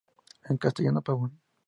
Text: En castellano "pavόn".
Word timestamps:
En 0.49 0.57
castellano 0.57 1.01
"pavόn". 1.05 1.31